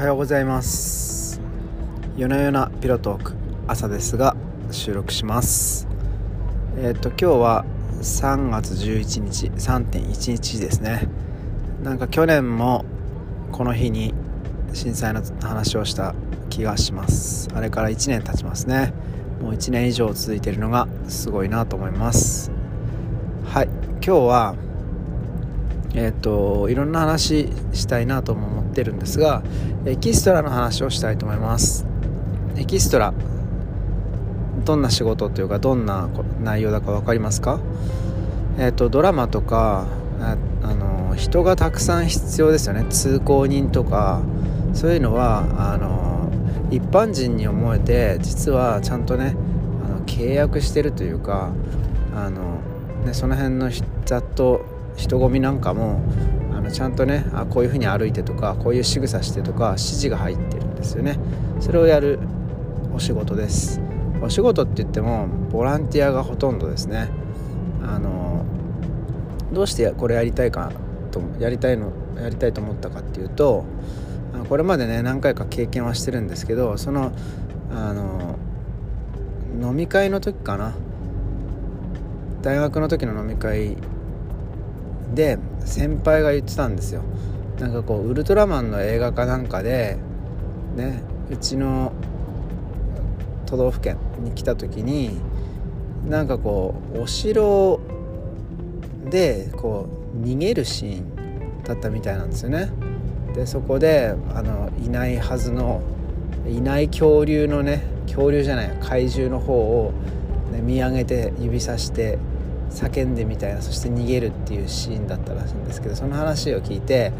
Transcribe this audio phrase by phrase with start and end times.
[0.00, 1.42] はようございます。
[2.16, 3.34] 夜な夜なピロトーク
[3.68, 4.34] 朝ですが
[4.70, 5.86] 収録します。
[6.78, 7.66] えっ、と今日は
[8.00, 11.06] 3月11日3.11ですね。
[11.82, 12.86] なんか去年も
[13.52, 14.14] この日に
[14.72, 16.14] 震災の話をした
[16.48, 17.50] 気がします。
[17.54, 18.94] あれから1年経ちますね。
[19.42, 22.50] もう1年以上続いているのがすごいなと思います。
[23.44, 24.54] はい今日は
[25.94, 29.42] えっ、といろんな話したいなとも思ってるんですが
[29.86, 31.86] エキストラの話をしたいと思います。
[32.56, 33.12] エキストラ
[34.64, 36.08] どんな仕事というかどんな
[36.42, 37.58] 内容だか分かりますか？
[38.58, 39.86] えっ、とドラマとか
[40.20, 42.84] ああの人がたくさん必要ですよね。
[42.90, 44.22] 通行人とか
[44.74, 46.30] そういうのはあの
[46.70, 49.34] 一般人に思えて実はちゃんとね
[49.84, 51.50] あの契約してるというか
[52.14, 52.60] あの、
[53.04, 53.70] ね、その辺の
[54.04, 54.64] ざっと
[54.96, 56.00] 人混みなんかも
[56.52, 61.18] あのちゃんとねあこういう風に歩いてとかこういう仕草してとか指示が入ってるんですよね。
[61.60, 62.18] それをやる
[62.94, 63.80] お仕事です。
[64.22, 67.08] お仕事って言ってもボランティアがほとんどですね。
[67.82, 68.44] あの
[69.52, 70.70] どうしてこれやりたいか
[71.10, 73.64] とやりたいのやりたいと思ったかっていうと
[74.48, 77.12] これまでね何回か経験はしてるんですけどその
[77.72, 78.38] あの
[79.60, 80.74] 飲み会の時かな。
[82.42, 83.76] 大学の時の飲み会
[85.14, 87.02] で先輩が言ってたんですよ。
[87.58, 89.98] なんかこうウルトラマンの映画かなんかで
[90.76, 91.92] ねうちの
[93.46, 95.20] 都道府県に来た時に
[96.08, 97.80] なんかこうお城
[99.10, 102.70] でこう逃げるシーンだったみたいなんですよね。
[103.34, 105.82] でそこであのいないはずの
[106.48, 109.92] いない恐竜のね恐竜じゃない怪獣の方を、
[110.52, 112.18] ね、見上げて指さして
[112.70, 117.12] 叫んでみたいなそして逃げるっていうシーンだったらしいんですけどその話を聞いて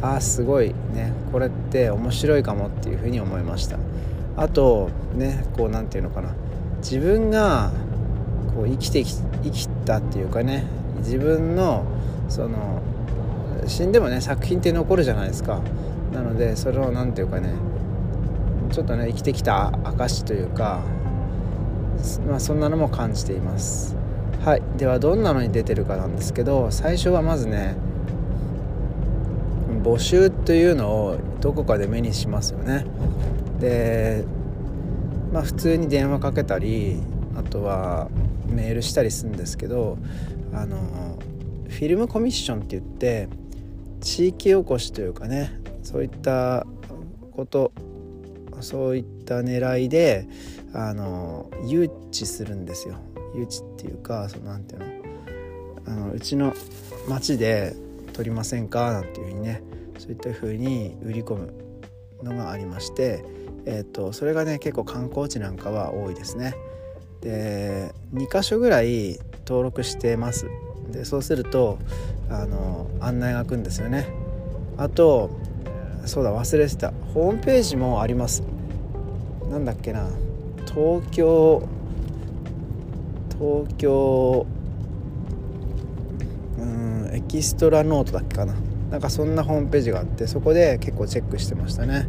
[0.00, 3.78] ああすごいねこれって面白いかもっていうふうに思いました。
[4.36, 6.34] あとねこう何て言うのかな。
[6.78, 7.72] 自分が
[8.54, 10.64] こう生きて生きたっていうかね
[10.98, 11.84] 自分の
[12.28, 12.80] その
[13.66, 15.60] 死んでもね作品って残るじゃないですか。
[16.12, 17.52] なのでそれを何て言うかね
[18.70, 20.80] ちょっとね生きてきた証というか
[22.28, 23.97] まあそんなのも感じています。
[24.44, 24.62] はい。
[24.76, 27.76] ではどんなのに出てるかなんですけど最初はまずね
[29.82, 32.84] 募集というのをどこかで目にしますよね。
[33.60, 34.24] で
[35.32, 37.00] まあ普通に電話かけたり
[37.36, 38.08] あとは
[38.48, 39.98] メールしたりするんですけど
[40.52, 41.18] あの
[41.68, 43.28] フィルムコミッションって言って
[44.00, 46.66] 地域おこしというかねそういった
[47.32, 47.72] こと
[48.60, 50.26] そういった狙いで
[50.72, 52.96] あの誘致するんですよ。
[53.38, 54.86] 誘致っていうかそのなんていうの？
[55.86, 56.54] あのうちの
[57.08, 57.74] 町で
[58.12, 58.92] 撮りませんか？
[58.92, 59.62] なんていうふうにね
[59.98, 61.52] そういったふうに売り込む
[62.22, 63.24] のがありまして、
[63.64, 66.54] えーと、それがね結構観光地なんかは多いですね。
[67.20, 70.48] で2箇所ぐらい登録してます。
[70.90, 71.78] でそうすると
[72.30, 74.08] あの案内が来るんですよね。
[74.76, 75.30] あと
[76.06, 76.92] そうだ忘れてた。
[77.14, 78.42] ホームページもあります。
[79.50, 80.08] なんだっけな？
[80.66, 81.66] 東京
[83.38, 84.46] 東京
[86.58, 88.54] うんエキストラノートだっけかな。
[88.90, 92.08] なんかそんなホームページがあってそこで結構チェックしてましたね。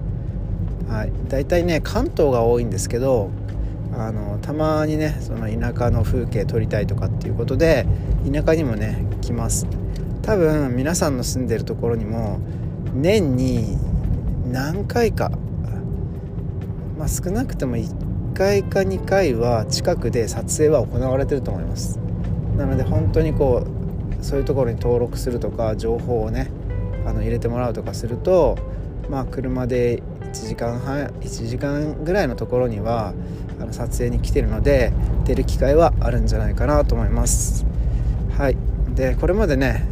[0.87, 1.11] はい。
[1.27, 3.29] 大体ね関東が多いんですけど
[3.93, 7.85] あのたまにねその田舎の風景撮りたいとかっていうことで
[8.31, 9.67] 田舎にもね来ます。
[10.23, 12.39] 多分皆さんの住んでるところにも
[12.93, 13.77] 年に
[14.51, 15.31] 何回か
[16.97, 18.08] まあ少なくとも1 1
[18.39, 21.99] 回か2回は近くで撮影は行われてると思います。
[22.55, 23.67] なので本当にこ
[24.21, 26.49] うそういうところに登録するとか情報をね
[27.05, 28.57] あの入れてもらうとかすると
[29.09, 33.13] まあ車で1時間半1時間ぐらいのところには
[33.59, 34.93] あの撮影に来てるので
[35.25, 37.65] 出る機会はあるんじゃないかなと思います。
[38.37, 38.57] はい。
[38.95, 39.85] でこれまでね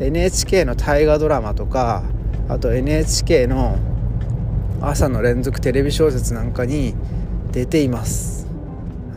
[0.00, 2.02] NHK の大河ドラマとか
[2.48, 3.78] あと NHK の
[4.80, 6.96] 朝の連続テレビ小説なんかに
[7.52, 8.46] 出ています。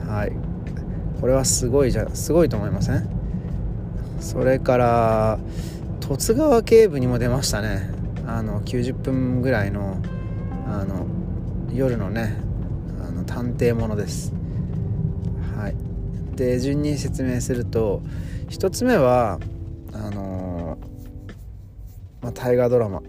[0.08, 0.31] はい。
[1.20, 3.10] これはすごいじゃすごいと思いません？
[4.20, 5.40] それから
[6.00, 7.90] 十津川警部にも出ましたね。
[8.26, 9.98] あの90分ぐらいの
[10.68, 11.06] あの
[11.74, 12.38] 夜のね
[13.06, 14.34] あの探偵ものです。
[15.56, 15.75] はい。
[16.36, 18.02] で順に説明すると
[18.50, 19.40] 1つ目は
[19.94, 20.78] あの
[22.22, 23.02] まあ、大河ドラマ。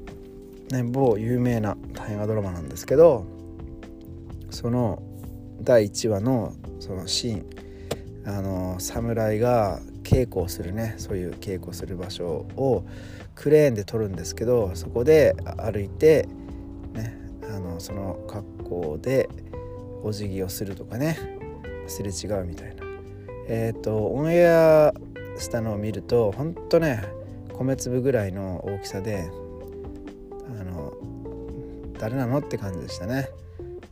[0.72, 3.26] ね某有名な大河ドラマなんですけど
[4.50, 5.02] その
[5.62, 7.46] 第1話のそのシーン。
[8.26, 10.94] あの侍が稽古をするね。
[10.98, 12.26] そういう稽古する場所
[12.56, 12.84] を
[13.34, 16.28] クレーンで撮るんですけどそこで歩いて、
[16.92, 17.18] ね、
[17.50, 19.28] あのその格好で
[20.02, 21.40] お辞儀をするとかね。
[21.86, 22.84] すれ違うみたいな。
[23.48, 24.94] えっ、ー、とオンエア
[25.38, 27.02] したのを見るとほんとね
[27.52, 29.28] 米粒ぐらいの大きさで
[30.60, 30.92] あの
[31.98, 33.28] 誰なのって感じでしたね。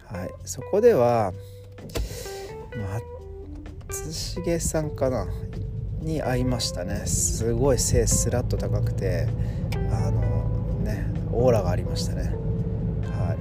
[0.07, 0.31] はい。
[0.45, 1.33] そこでは
[2.79, 5.27] 松重さんかな？
[6.01, 7.07] に会いましたね。
[7.07, 9.29] すごい背スラッと高くて
[9.91, 10.21] あの
[10.85, 12.35] ねオーラがありましたね。
[13.05, 13.37] は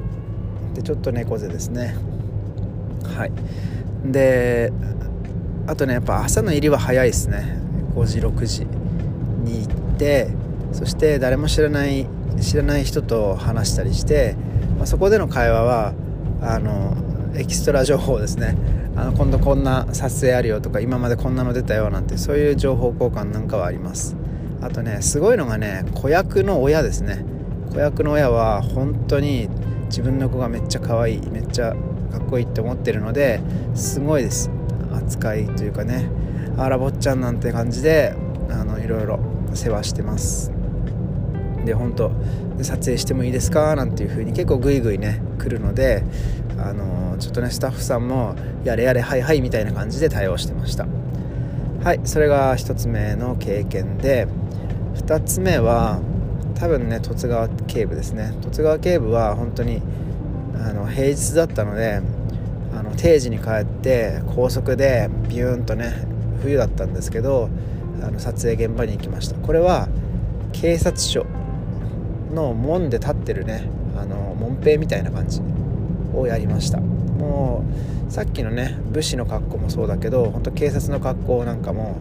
[0.74, 0.76] い。
[0.76, 1.96] でちょっと猫背ですね。
[3.04, 3.32] はい。
[4.12, 4.72] で
[5.68, 7.60] あとねやっぱ朝の入りは早いですね。
[7.96, 8.66] 5時6時
[9.44, 10.30] に行って
[10.72, 12.08] そして誰も知らない
[12.42, 14.36] 知らない人と話したりして、
[14.78, 15.94] まあ、そこでの会話は
[16.42, 16.96] あの
[17.36, 18.56] エキストラ情報ですね。
[18.98, 24.18] あの今度こんな撮影あるよとか今までこんなの出たよなんてそういう情報交換なんかはあります。
[24.60, 27.24] あとねすごいのがね子役の親ですね。
[27.72, 29.50] 子役の親は本当に
[29.86, 31.76] 自分の子がめっちゃ可愛いめっちゃ
[32.12, 33.40] かっこいいって思ってるので
[33.76, 34.50] すごいです。
[34.92, 36.10] 扱いというかね。
[36.58, 38.16] あら坊ちゃんなんて感じで
[38.50, 39.20] あのいろいろ
[39.54, 40.52] 世話してます。
[41.66, 42.12] で本当
[42.58, 43.76] で撮影してもいいですか？
[43.76, 46.04] なんていう風に結構グイグイね来るので
[46.58, 50.88] あのちょっとねスタッフさんもやれやれはいはいみたいな感じで対応してました。
[51.84, 54.28] はいそれが1つ目の経験で
[54.96, 56.00] 2つ目は
[56.56, 58.34] 多分ね十津川警部ですね。
[58.42, 59.82] 十津川警部は本当に
[60.56, 62.02] あの平日だったので
[62.76, 65.94] あの定時に帰って高速でビューンとね
[66.42, 67.50] 冬だったんですけど
[68.02, 69.36] あの撮影現場に行きました。
[69.36, 69.88] これは
[70.52, 71.26] 警察署
[72.34, 75.42] の門で立ってるねあの門兵みたいな感じ
[76.14, 76.80] をやりました。
[77.18, 77.64] も
[78.10, 81.98] うさっきのね武士の格好もそうだけど本当警察の格好なんかも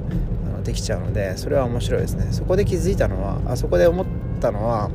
[0.47, 2.29] あのできちゃうのでそれは面白いですね。
[2.31, 4.07] そこで気づいたのはあそこで思っ
[4.41, 4.91] たのは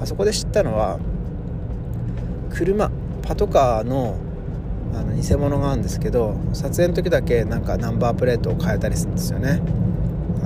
[0.00, 0.98] あそこで知ったのは
[2.50, 2.90] 車
[3.22, 4.16] パトカーの
[4.94, 9.62] あの偽物があるんですけど撮影の時だけなんかナンバープレートを変えたりするんですよね。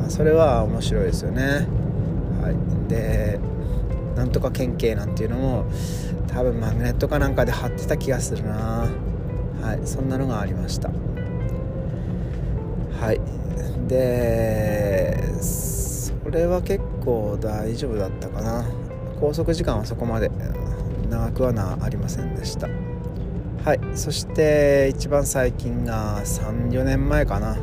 [0.09, 1.67] それは面白いですよね、
[2.41, 3.41] はい、で
[4.15, 5.65] なんとか県警なんていうのも
[6.29, 8.87] 多分マグネットかなんかで貼ってた気がするな。
[9.63, 10.91] はいそんなのがありました。
[13.01, 13.21] はい。
[13.89, 18.65] でそれは結構大丈夫だったかな。
[19.21, 20.31] 拘束時間はそこまで
[21.11, 22.69] 長くはなありませんでした。
[23.65, 23.81] はい。
[23.95, 27.57] そして一番最近が34年前かな。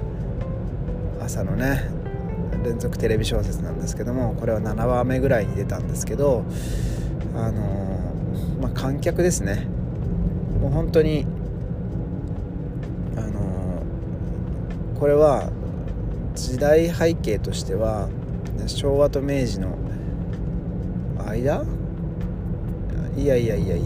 [1.22, 1.90] 朝のね
[2.64, 6.44] 連続テレビ小説なんですけどもこれは7話目ぐらいに出たんですけど
[7.36, 7.94] あの
[8.62, 9.68] まあ、観客ですね。
[10.62, 11.26] もう本当に
[13.18, 13.82] あの
[15.00, 15.50] これは
[16.36, 18.10] 時代背景としては
[18.68, 19.78] 昭和と明治の
[21.28, 21.64] 間？
[23.18, 23.86] いやいやいやいや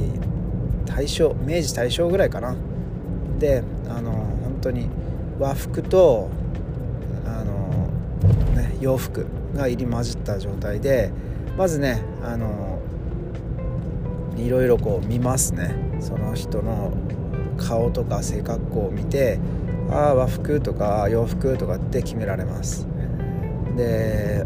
[0.85, 2.55] 大正明治大正ぐらいかな。
[3.39, 4.89] であの本当に
[5.39, 6.29] 和服と
[7.25, 7.89] あの、
[8.55, 9.25] ね、洋服
[9.55, 11.11] が入り混じった状態で
[11.57, 12.79] まずねあの
[14.37, 15.75] いろいろこう見ますね。
[15.99, 16.93] その人の
[17.57, 19.39] 顔とか背格好を見て
[19.89, 22.87] あ和服とか洋服とかって決められます。
[23.75, 24.45] で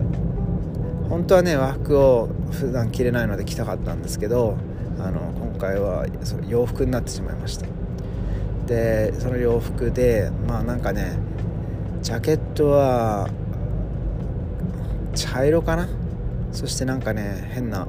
[1.09, 4.57] 本当はね和服を普段着れないので着たかったんですけど
[4.99, 6.05] あの今回は
[6.47, 7.65] 洋服になってしまいました。
[8.67, 11.17] でその洋服でまあなんかね
[12.01, 13.29] ジャケットは
[15.13, 15.87] 茶色かな？
[16.51, 17.87] そしてなんかね変な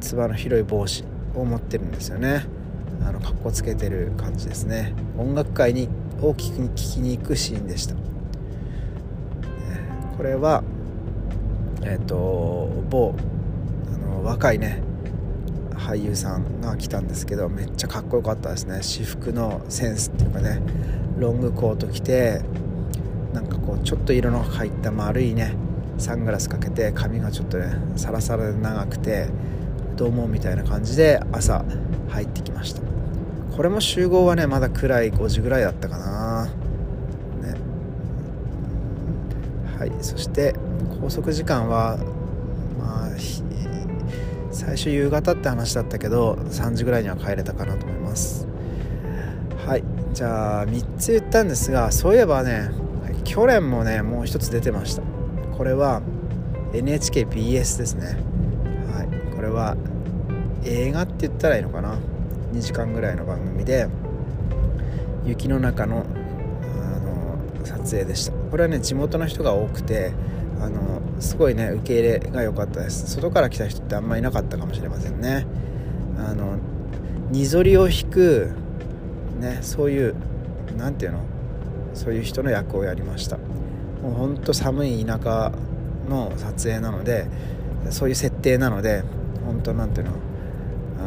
[0.00, 1.04] つばの広い帽子
[1.34, 2.46] を持ってるんですよね。
[3.06, 4.92] あのかっこつけてる感じですね。
[5.16, 5.88] 音楽会に
[6.20, 7.94] 大きく聞きに行くシーンでした。
[10.16, 10.64] これは
[11.82, 13.14] えっ、ー、と某
[13.94, 14.82] あの若いね
[15.74, 18.82] 俳優さんが来たんですけどめっちゃかっこよかったですね。
[18.82, 20.60] 私服のセンスっていうかね
[21.18, 22.42] ロングコート着て
[23.32, 25.54] なんかこうちょっと色の入った丸いね
[25.98, 29.28] サングラスかけて髪がちょっとねサラサラで長くて
[29.96, 31.64] どうもみたいな感じで朝
[32.08, 32.97] 入ってきました。
[33.58, 36.44] これも集合はねまだ暗い5時ぐらいだったかな。
[37.42, 37.56] ね。
[39.76, 40.54] はいそして
[40.90, 41.98] 拘束時間は
[42.78, 43.10] まあ
[44.52, 48.46] 最初夕方って話だったけど3時ぐらいには帰れたかなと思います。
[49.66, 52.70] はいじゃあ3つ言ったんですがそういえばね
[53.24, 55.02] 去年もねもう一つ出てました。
[55.56, 56.00] これは
[56.74, 58.18] NHKBS ですね。
[58.94, 59.76] はいこれは
[60.64, 61.98] 映画って言ったらいいのかな。
[62.52, 63.88] 2時間ぐらいの番組で
[65.24, 66.04] 雪の中の
[66.84, 66.98] あ
[67.60, 68.32] の撮影でした。
[68.32, 70.12] これはね地元の人が多くて
[70.60, 73.10] あのすごいね受け入れが良かったです。
[73.10, 75.46] 外から来た人ってあんまりいなかったかもしれませんね。
[76.18, 76.58] あの
[77.30, 78.50] にぞりを引く
[79.38, 80.14] ねそういう
[80.76, 81.24] 何て言うの
[81.94, 83.36] そういう人の役をやりました。
[83.36, 85.52] もうほんと寒い田舎
[86.08, 87.26] の撮影なので
[87.90, 89.02] そういう設定なので
[89.44, 90.12] 本当なんていうの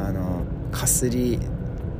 [0.06, 0.41] あの
[0.72, 1.40] かすり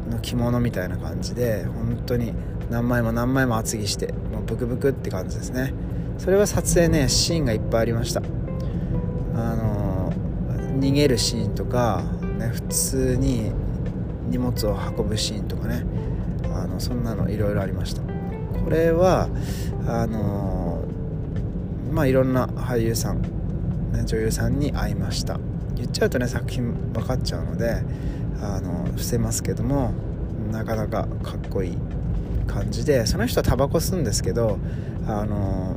[0.10, 2.34] の着物みたいな感じで本当に
[2.70, 5.74] 何枚も何枚も厚着してもうブクブクって感じですね。
[6.18, 8.22] それは撮影ねシーンがいっぱいありました。
[9.36, 10.14] あの
[10.80, 12.04] 逃げるシーンとか、
[12.38, 13.52] ね、普通に
[14.30, 15.86] 荷物を運ぶシーンとかね。
[16.54, 18.02] あのそんなのいろいろありました。
[18.02, 19.30] これは
[19.88, 20.84] あの
[21.92, 23.22] まあいろんな俳優さん、
[23.92, 25.40] ね、女優さんに会いました。
[25.76, 27.82] 言っちゃうとね作品分かっちゃうので
[28.42, 29.94] あの伏せますけども
[30.52, 31.78] なかなかかっこいい
[32.48, 34.58] 感じでその人はタバコ吸うんですけど
[35.08, 35.76] あの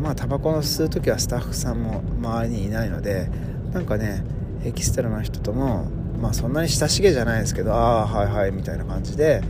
[0.00, 3.30] まあタバコの吸う時はスタッフさんも周りにいないので
[3.72, 4.24] なんかね
[4.64, 5.88] エキストラの人とも
[6.20, 9.40] まあそんなに親しげじゃないですけどああはいはいみたいな感じで、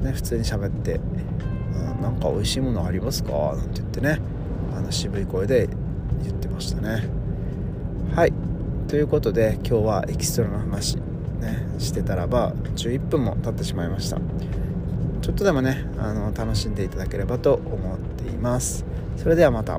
[0.00, 1.00] ね、普通に喋って
[2.00, 4.20] 「なんか美味しいものありますか?」なんて言ってね
[4.76, 5.68] あの渋い声で
[6.22, 7.08] 言ってましたね。
[8.14, 8.32] はい。
[8.88, 10.98] ということで今日はエキストラの話。
[11.40, 14.18] ねしてたらば11分も経ってしまいました。
[15.22, 18.84] ちょっとでもねあの楽しんでいただければと思っています。
[19.16, 19.78] それではまた。